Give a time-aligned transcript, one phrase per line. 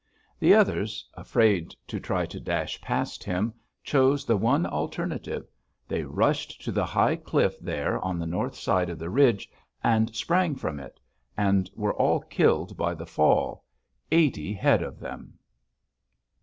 [0.39, 3.53] The others, afraid to try to dash past him,
[3.83, 5.47] chose the one alternative:
[5.87, 9.47] they rushed to the high cliff there on the north side of the ridge,
[9.83, 10.99] and sprang from it,
[11.37, 13.63] and were all killed by the fall,
[14.11, 15.37] eighty head of them!